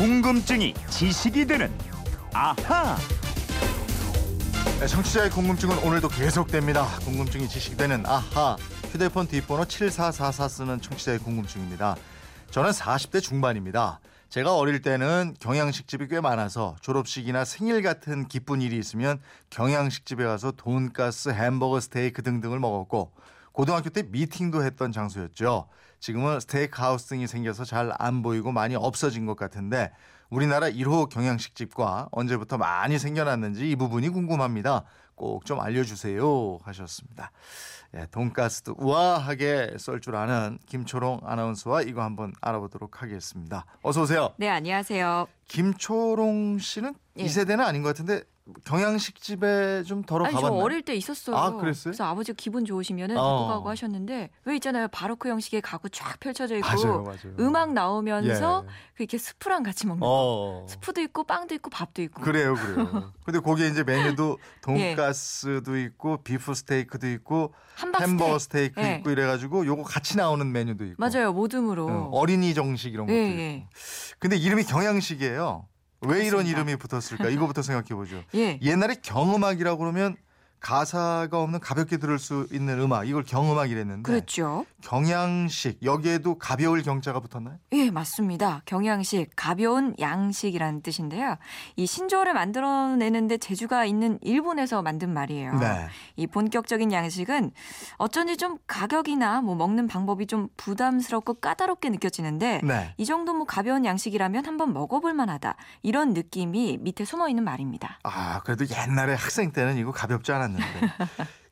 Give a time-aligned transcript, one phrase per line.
[0.00, 1.70] 궁금증이 지식이 되는
[2.32, 2.96] 아하.
[4.80, 6.86] 네, 청취자의 궁금증은 오늘도 계속됩니다.
[7.00, 8.56] 궁금증이 지식되는 아하.
[8.92, 11.96] 휴대폰 뒷번호 7444 쓰는 청취자의 궁금증입니다.
[12.50, 14.00] 저는 40대 중반입니다.
[14.30, 19.20] 제가 어릴 때는 경양식집이 꽤 많아서 졸업식이나 생일 같은 기쁜 일이 있으면
[19.50, 23.12] 경양식집에 가서 돈가스, 햄버거, 스테이크 등등을 먹었고
[23.52, 25.68] 고등학교 때 미팅도 했던 장소였죠.
[26.00, 29.92] 지금은 스테이크 하우스 등이 생겨서 잘 안 보이고 많이 없어진 것 같은데
[30.30, 34.84] 우리나라 1호 경양식집과 언제부터 많이 생겨났는지 이 부분이 궁금합니다.
[35.14, 37.30] 꼭 좀 알려주세요 하셨습니다.
[37.94, 43.66] 예, 돈가스도 우아하게 썰 줄 아는 김초롱 아나운서와 이거 한번 알아보도록 하겠습니다.
[43.82, 44.32] 어서 오세요.
[44.38, 45.26] 네, 안녕하세요.
[45.48, 47.24] 김초롱 씨는 예.
[47.24, 48.22] 이 세대는 아닌 것 같은데
[48.64, 50.62] 경양식 집에 좀 덜어 아니, 저 가봤나요?
[50.62, 51.36] 어릴 때 있었어요.
[51.36, 51.90] 아, 그랬어요?
[51.90, 53.22] 그래서 아버지가 기분 좋으시면은 어.
[53.22, 54.88] 데리고 가고 하셨는데 왜 있잖아요.
[54.88, 57.34] 바로크 형식의 가구 쫙 펼쳐져 있고 맞아요, 맞아요.
[57.40, 58.70] 음악 나오면서 예.
[58.94, 60.06] 그렇게 스프랑 같이 먹는 거.
[60.08, 60.66] 어.
[60.68, 62.22] 스프도 있고 빵도 있고 밥도 있고.
[62.22, 63.12] 그래요, 그래요.
[63.24, 64.38] 근데 거기에 이제 메뉴도
[64.76, 64.94] 예.
[64.94, 67.54] 돈가스도 있고 비프 스테이크도 있고
[68.00, 68.74] 햄버거 스테이크.
[68.74, 68.96] 스테이크 예.
[68.98, 70.96] 있고 이래 가지고 요거 같이 나오는 메뉴도 있고.
[70.98, 71.32] 맞아요.
[71.32, 71.86] 모듬으로.
[71.86, 73.40] 어, 어린이 정식 이런 것도 예, 있고.
[73.40, 73.66] 예.
[74.18, 75.66] 근데 이름이 경양식이에요.
[76.02, 76.46] 왜 이런.
[76.46, 77.28] 이름이 붙었을까?
[77.28, 78.22] 이거부터 생각해 보죠.
[78.34, 78.58] 예.
[78.62, 80.16] 옛날에 경음악이라고 그러면
[80.60, 84.66] 가사가 없는 가볍게 들을 수 있는 음악 이걸 경음악이랬는데 그렇죠.
[84.82, 87.56] 경양식 여기에도 가벼울 경자가 붙었나요?
[87.72, 88.60] 예, 맞습니다.
[88.66, 91.36] 경양식, 가벼운 양식이라는 뜻인데요.
[91.76, 95.58] 이 신조어를 만들어내는데 재주가 있는 일본에서 만든 말이에요.
[95.58, 95.88] 네.
[96.16, 97.52] 이 본격적인 양식은
[97.96, 102.94] 어쩐지 좀 가격이나 뭐 먹는 방법이 좀 부담스럽고 까다롭게 느껴지는데 네.
[102.98, 105.56] 이 정도 뭐 가벼운 양식이라면 한번 먹어볼 만하다.
[105.82, 107.98] 이런 느낌이 밑에 숨어 있는 말입니다.
[108.02, 110.92] 아, 그래도 옛날에 학생 때는 이거 가볍지 않았 는데.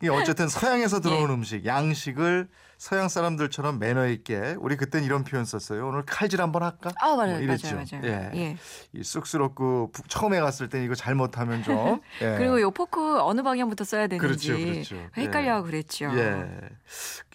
[0.01, 1.35] 이게 어쨌든 서양에서 들어온 예.
[1.35, 5.89] 음식, 양식을 서양 사람들처럼 매너 있게 우리 그땐 이런 표현 썼어요.
[5.89, 6.91] 오늘 칼질 한번 할까?
[7.01, 7.33] 아, 맞아요.
[7.33, 7.75] 뭐 이랬죠.
[7.75, 7.87] 맞아요.
[8.01, 8.05] 맞아요.
[8.05, 8.31] 예.
[8.39, 8.57] 예.
[8.93, 12.01] 이 쑥스럽고 부- 처음에 갔을 때 이거 잘못하면 좀.
[12.23, 12.37] 예.
[12.39, 14.97] 그리고 요 포크 어느 방향부터 써야 되는지 그렇죠, 그렇죠.
[15.17, 16.07] 헷갈려하고 그랬죠.
[16.17, 16.47] 예.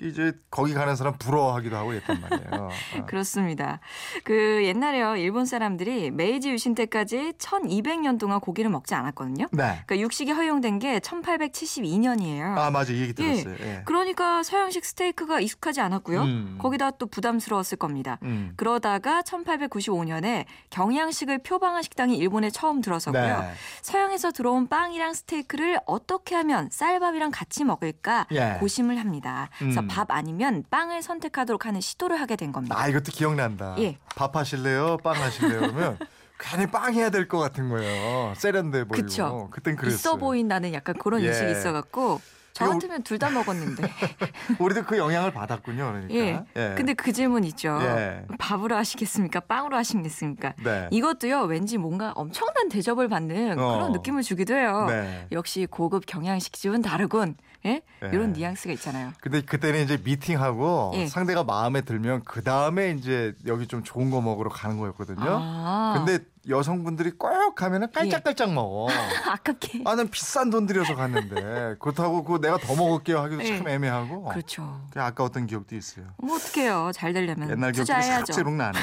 [0.02, 2.70] 이제 거기 가는 사람 부러워하기도 하고 했단 말이에요.
[3.02, 3.06] 어.
[3.06, 3.82] 그렇습니다.
[4.24, 5.18] 그 옛날에요.
[5.18, 9.48] 일본 사람들이 메이지 유신 때까지 1200년 동안 고기를 먹지 않았거든요.
[9.52, 9.64] 네.
[9.86, 12.58] 그러니까 육식이 허용된 게 1872년이에요.
[12.58, 12.94] 아, 맞아.
[12.94, 13.56] 이 얘기 들었어요.
[13.60, 13.82] 예.
[13.86, 16.22] 그러니까 서양식 스테이크가 익숙하지 않았고요.
[16.24, 16.58] 음.
[16.62, 18.18] 거기다 또 부담스러웠을 겁니다.
[18.24, 18.54] 음.
[18.56, 23.40] 그러다가 1895년에 경양식을 표방한 식당이 일본에 처음 들어서고요.
[23.42, 23.54] 네.
[23.82, 28.58] 서양에서 들어온 빵이랑 스테이크를 어떻게 하면 쌀밥이랑 같이 먹을까 예.
[28.60, 29.50] 고심을 합니다.
[29.60, 29.88] 그래서 음.
[29.88, 32.76] 밥 아니면 빵을 선택하도록 하는 시도를 하게 된 겁니다.
[32.80, 33.76] 아, 이것도 기억난다.
[33.80, 33.98] 예.
[34.16, 34.98] 밥 하실래요?
[35.04, 35.60] 빵 하실래요?
[35.62, 35.98] 그러면
[36.40, 38.34] 괜히 빵 해야 될 것 같은 거예요.
[38.36, 39.06] 세련돼 보이고.
[39.06, 39.48] 그쵸.
[39.52, 39.96] 그땐 그랬어요.
[39.96, 41.28] 있어 보인다는 약간 그런 예.
[41.28, 42.20] 인식이 있어갖고
[42.54, 43.84] 저 같으면 둘 다 먹었는데.
[44.60, 46.06] 우리도 그 영향을 받았군요.
[46.08, 46.46] 그러니까.
[46.56, 46.74] 예.
[46.76, 47.80] 근데 그 질문 있죠.
[47.82, 48.26] 예.
[48.38, 49.40] 밥으로 하시겠습니까?
[49.42, 50.54] 빵으로 하시겠습니까?
[50.64, 50.88] 네.
[50.92, 53.74] 이것도요, 왠지 뭔가 엄청난 대접을 받는 어.
[53.74, 54.86] 그런 느낌을 주기도 해요.
[54.88, 55.28] 네.
[55.32, 57.36] 역시 고급 경양식집은 다르군.
[57.66, 57.82] 예?
[58.04, 58.10] 예.
[58.12, 59.14] 이런 뉘앙스가 있잖아요.
[59.22, 61.08] 근데 그때는 이제 미팅하고 예.
[61.08, 65.22] 상대가 마음에 들면 그 다음에 이제 여기 좀 좋은 거 먹으러 가는 거였거든요.
[65.26, 65.94] 아.
[65.96, 66.00] 예.
[66.06, 68.88] 근데 여성분들이 꼭 가면은 깔짝깔짝 먹어.
[69.30, 69.84] 아깝게.
[69.86, 73.58] 아, 난 비싼 돈 들여서 갔는데 그렇다고 그거 내가 더 먹을게요 하기도 예.
[73.58, 74.26] 참 애매하고.
[74.30, 74.82] 그렇죠.
[74.92, 76.06] 그냥 아까웠던 기억도 있어요.
[76.18, 76.92] 뭐 어떡해요.
[76.94, 78.02] 잘 되려면 옛날 기억들이.
[78.04, 78.80] 새록새록 나네.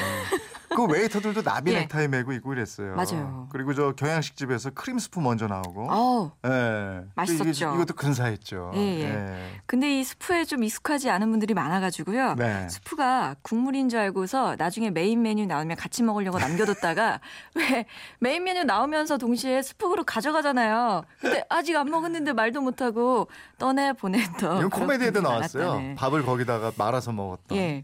[0.75, 1.81] 그 웨이터들도 나비 예.
[1.81, 2.95] 넥타이 메고 있고 이랬어요.
[2.95, 3.49] 맞아요.
[3.51, 5.91] 그리고 저 경양식집에서 크림 스프 먼저 나오고.
[5.91, 7.03] 어우, 예.
[7.17, 7.51] 맛있었죠.
[7.51, 8.73] 이게, 이것도 근사했죠.
[8.77, 9.61] 예, 예.
[9.67, 12.37] 근데 이 스프에 좀 익숙하지 않은 분들이 많아가지고요.
[12.37, 12.69] 네.
[12.69, 17.21] 스프가 국물인 줄 알고서 나중에 메인 메뉴 나오면 같이 먹으려고 남겨뒀다가
[17.57, 17.87] 왜
[18.21, 21.03] 메인 메뉴 나오면서 동시에 스프를 가져가잖아요.
[21.21, 24.59] 근데 아직 안 먹었는데 말도 못하고 떠나 보냈던.
[24.59, 25.65] 이건 코미디에도 나왔어요.
[25.67, 25.95] 많았다네.
[25.97, 27.59] 밥을 거기다가 말아서 먹었던.
[27.59, 27.83] 예.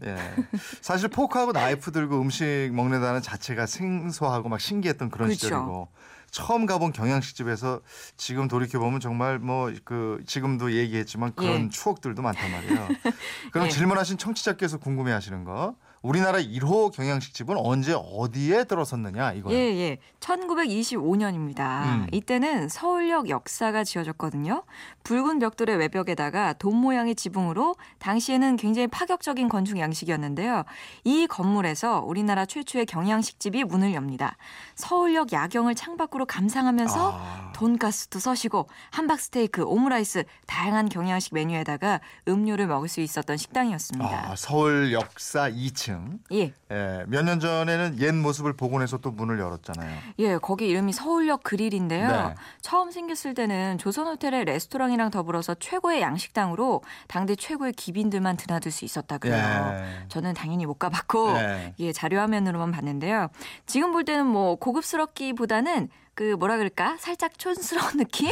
[0.81, 5.47] 사실 포크하고 나이프 들고 음식 먹는다는 자체가 생소하고 막 신기했던 그런 그렇죠.
[5.47, 5.89] 시절이고.
[6.29, 7.81] 처음 가본 경양식집에서
[8.17, 11.69] 지금 돌이켜 보면 정말 뭐 그 지금도 얘기했지만 그런 예.
[11.69, 12.87] 추억들도 많단 말이에요.
[13.51, 13.71] 그럼 예.
[13.71, 19.53] 질문하신 청취자께서 궁금해하시는 거 우리나라 1호 경양식집은 언제 어디에 들어섰느냐 이거요.
[19.53, 19.97] 예, 예.
[20.19, 21.83] 1925년입니다.
[21.85, 22.07] 음.
[22.11, 24.63] 이때는 서울역 역사가 지어졌거든요.
[25.03, 30.63] 붉은 벽돌의 외벽에다가 돔 모양의 지붕으로 당시에는 굉장히 파격적인 건축 양식이었는데요.
[31.03, 34.37] 이 건물에서 우리나라 최초의 경양식집이 문을 엽니다.
[34.75, 37.46] 서울역 야경을 창밖으로 감상하면서 아.
[37.57, 44.29] 돈가스도 써시고 함박 스테이크, 오므라이스 다양한 경양식 메뉴에다가 음료를 먹을 수 있었던 식당이었습니다.
[44.31, 46.19] 아, 서울 역사 2층.
[46.33, 49.97] 예, 예, 몇 년 전에는 옛 모습을 복원해서 또 문을 열었잖아요.
[50.19, 52.07] 예, 거기 이름이 서울역 그릴인데요.
[52.07, 52.35] 네.
[52.61, 59.17] 처음 생겼을 때는 조선 호텔의 레스토랑이랑 더불어서 최고의 양식당으로 당대 최고의 귀빈들만 드나들 수 있었다
[59.17, 59.73] 그래요.
[59.73, 60.07] 예.
[60.09, 61.73] 저는 당연히 못 가봤고 예.
[61.79, 63.29] 예, 자료 화면으로만 봤는데요.
[63.65, 68.31] 지금 볼 때는 뭐 고급스럽기보다는 그 뭐라 그럴까 살짝 촌스러운 느낌?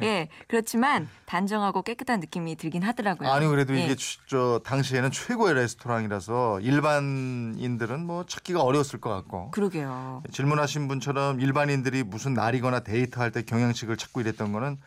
[0.00, 3.28] 예, 그렇지만 단정하고 깨끗한 느낌이 들긴 하더라고요.
[3.30, 3.84] 아니 그래도 예.
[3.84, 10.22] 이게 추- 저 당시에는 최고의 레스토랑이라서 일반인들은 뭐 찾기가 어려웠을 것 같고 그러게요.
[10.32, 14.78] 질문하신 분처럼 일반인들이 무슨 날이거나 데이트할 때 경양식을 찾고 이랬던 거는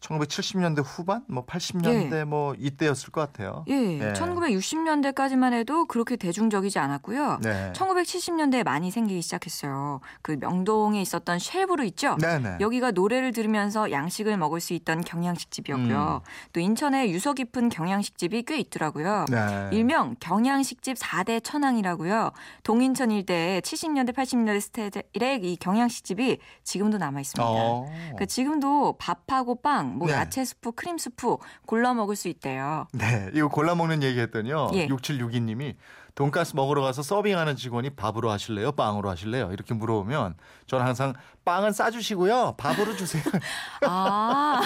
[0.00, 3.64] 1970년대 후반, 뭐 80년대 뭐 이때였을 것 같아요.
[3.68, 4.12] 예, 예.
[4.12, 7.40] 1960년대까지만 해도 그렇게 대중적이지 않았고요.
[7.42, 7.72] 네.
[7.74, 10.00] 1970년대에 많이 생기기 시작했어요.
[10.22, 12.16] 그 명동에 있었던 쉘브루 있죠?
[12.20, 12.58] 네네.
[12.60, 16.22] 여기가 노래를 들으면서 양식을 먹을 수 있던 경양식 집이었고요.
[16.24, 16.30] 음.
[16.52, 19.26] 또 인천에 유서 깊은 경양식 집이 꽤 있더라고요.
[19.30, 19.70] 네.
[19.72, 22.32] 일명 경양식집 4대 천왕이라고요.
[22.62, 27.44] 동인천 일대에 70년대 80년대 스타일의 이 경양식집이 지금도 남아 있습니다.
[27.48, 27.86] 어.
[28.18, 30.14] 그 지금도 밥하고 빵, 뭐 네.
[30.14, 31.36] 야채 스프, 크림 스프
[31.66, 32.86] 골라 먹을 수 있대요.
[32.92, 34.70] 네, 이거 골라 먹는 얘기 했더니요.
[34.74, 34.88] 예.
[34.88, 35.76] 6762님이
[36.16, 38.72] 돈가스 먹으러 가서 서빙하는 직원이 밥으로 하실래요?
[38.72, 39.52] 빵으로 하실래요?
[39.52, 40.34] 이렇게 물어보면
[40.66, 41.12] 저는 항상
[41.44, 42.54] 빵은 싸주시고요.
[42.56, 43.22] 밥으로 주세요.
[43.86, 44.62] 아,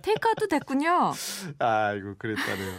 [0.00, 1.12] 테이크아웃도 됐군요.
[1.58, 2.72] 아이고 그랬다네요.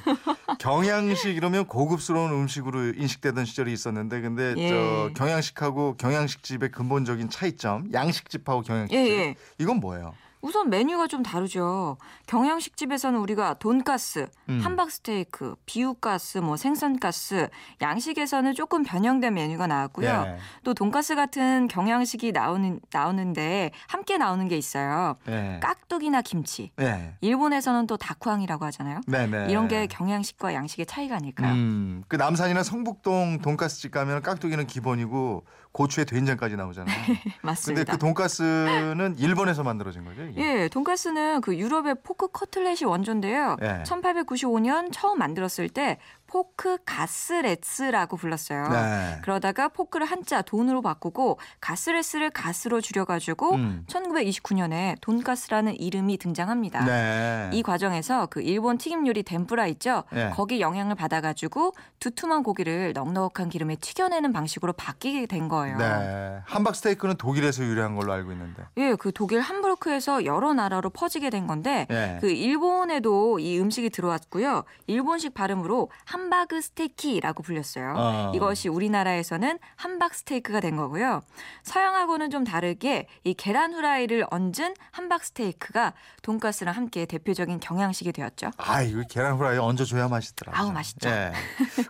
[0.57, 4.69] 경양식 이러면 고급스러운 음식으로 인식되던 시절이 있었는데 근데 예.
[4.69, 9.35] 저 경양식하고 경양식집의 근본적인 차이점 양식집하고 경양식집 예, 예.
[9.59, 10.15] 이건 뭐예요?
[10.41, 11.97] 우선 메뉴가 좀 다르죠.
[12.27, 14.59] 경양식 집에서는 우리가 돈가스, 음.
[14.61, 17.49] 함박스테이크, 비우가스, 뭐 생선가스,
[17.81, 20.07] 양식에서는 조금 변형된 메뉴가 나왔고요.
[20.09, 20.37] 예.
[20.63, 25.15] 또 돈가스 같은 경양식이 나오는 나오는데 함께 나오는 게 있어요.
[25.27, 25.59] 예.
[25.61, 26.71] 깍두기나 김치.
[26.77, 27.15] 네.
[27.21, 29.01] 일본에서는 또 다쿠앙이라고 하잖아요.
[29.07, 29.47] 네네.
[29.49, 31.51] 이런 게 경양식과 양식의 차이가 아닐까요?
[31.53, 36.95] 음, 그 남산이나 성북동 돈가스집 가면 깍두기는 기본이고 고추에 된장까지 나오잖아요.
[37.05, 37.93] 근데 맞습니다.
[37.93, 40.23] 그 돈가스는 일본에서 만들어진 거죠?
[40.23, 40.41] 이게?
[40.63, 43.57] 예, 돈가스는 그 유럽의 포크 커틀렛이 원조인데요.
[43.61, 43.83] 예.
[43.85, 48.69] 1895년 처음 만들었을 때 포크 가스레츠라고 불렀어요.
[48.69, 49.19] 네.
[49.23, 53.85] 그러다가 포크를 한자 돈으로 바꾸고 가스레스를 가스로 줄여가지고 음.
[53.89, 56.85] 1929년에 돈가스라는 이름이 등장합니다.
[56.85, 57.49] 네.
[57.51, 60.03] 이 과정에서 그 일본 튀김 요리 덴푸라 있죠?
[60.11, 60.29] 네.
[60.35, 65.77] 거기 영향을 받아가지고 두툼한 고기를 넉넉한 기름에 튀겨내는 방식으로 바뀌게 된 거예요.
[65.79, 66.41] 네.
[66.45, 68.63] 함박 스테이크는 독일에서 유래한 걸로 알고 있는데.
[68.77, 72.19] 예, 그 독일 함부르크에서 여러 나라로 퍼지게 된 건데 예.
[72.21, 74.63] 그 일본에도 이 음식이 들어왔고요.
[74.85, 77.93] 일본식 발음으로 함 바그 스테이키라고 불렸어요.
[77.95, 78.31] 어.
[78.35, 81.21] 이것이 우리나라에서는 함박 스테이크가 된 거고요.
[81.63, 88.51] 서양하고는 좀 다르게 이 계란 후라이를 얹은 함박 스테이크가 돈가스랑 함께 대표적인 경양식이 되었죠.
[88.57, 90.61] 아, 이거 계란 후라이 얹어줘야 맛있더라고요.
[90.61, 91.09] 아우, 맛있죠.
[91.09, 91.31] 예.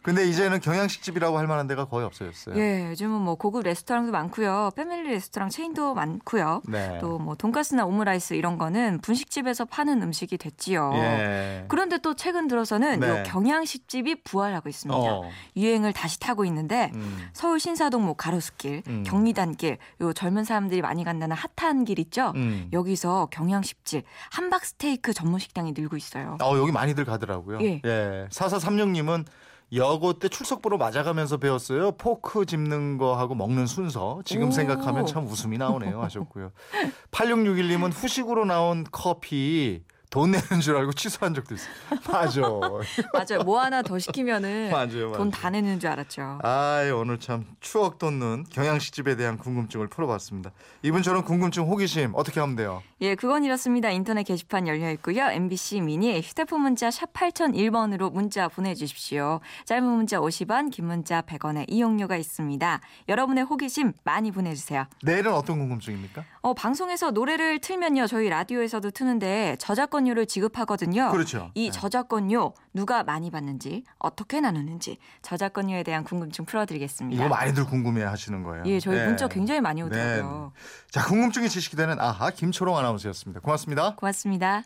[0.04, 2.58] 근데 이제는 경양식집이라고 할 만한 데가 거의 없어졌어요.
[2.58, 4.72] 예, 요즘은 뭐 고급 레스토랑도 많고요.
[4.76, 6.62] 패밀리 레스토랑 체인도 많고요.
[6.68, 6.98] 네.
[7.00, 10.92] 또뭐 돈가스나 오므라이스 이런 거는 분식집에서 파는 음식이 됐지요.
[10.96, 11.66] 예.
[11.68, 13.10] 그런데 또 최근 들어서는 네.
[13.10, 14.98] 요 경양식집이 부활하고 있습니다.
[14.98, 15.30] 어.
[15.56, 17.30] 유행을 다시 타고 있는데 음.
[17.34, 19.04] 서울 신사동 뭐 가로수길, 음.
[19.06, 22.34] 경리단길, 요 젊은 사람들이 많이 간다는 핫한 길 있죠.
[22.36, 22.70] 음.
[22.74, 26.38] 여기서 경양식집, 함박 스테이크 전문 식당이 늘고 있어요.
[26.42, 27.60] 어, 여기 많이들 가더라고요.
[27.62, 27.82] 예.
[27.86, 28.28] 예.
[28.32, 29.26] 4436님은
[29.74, 31.92] 여고 때 출석 보러 맞아가면서 배웠어요.
[31.92, 34.22] 포크 집는 거하고 먹는 순서.
[34.26, 34.52] 지금 오.
[34.52, 36.02] 생각하면 참 웃음이 나오네요.
[36.02, 36.52] 하셨고요.
[37.12, 41.70] 8661님은 후식으로 나온 커피 돈 내는 줄 알고 취소한 적도 있어요.
[42.12, 42.42] 맞아.
[43.14, 43.44] 맞아요.
[43.46, 45.12] 뭐 하나 더 시키면은 맞아요.
[45.14, 45.32] 돈 맞아요.
[45.32, 46.40] 다 내는 줄 알았죠.
[46.42, 50.52] 아, 오늘 참 추억 돋는 경양식집에 대한 궁금증을 풀어봤습니다.
[50.82, 52.82] 이분처럼 궁금증, 호기심 어떻게 하면 돼요?
[53.02, 53.92] 예, 그건 이렇습니다.
[53.92, 55.26] 인터넷 게시판 열려 있고요.
[55.30, 59.42] MBC 미니 휴대폰 문자 샵 8001번으로 문자 보내주십시오.
[59.66, 62.82] 짧은 문자 50원, 긴 문자 100원의 이용료가 있습니다.
[63.10, 64.86] 여러분의 호기심 많이 보내주세요.
[65.04, 66.24] 내일은 어떤 궁금증입니까?
[66.42, 68.08] 어, 방송에서 노래를 틀면요.
[68.08, 71.12] 저희 라디오에서도 트는데 저작권 료를 지급하거든요.
[71.12, 71.52] 그렇죠.
[71.56, 71.72] 이 네.
[71.72, 77.24] 저작권료 누가 많이 받는지 어떻게 나누는지 저작권료에 대한 궁금증 풀어드리겠습니다.
[77.24, 78.64] 이거 많이들 궁금해 하시는 거예요.
[78.66, 79.06] 예, 저희 네.
[79.06, 80.52] 문자 굉장히 많이 오더라고요.
[80.90, 83.42] 자, 궁금증이 지식이 되는 아하 김초롱 아나운서였습니다.
[83.42, 83.96] 고맙습니다.
[83.96, 84.64] 고맙습니다.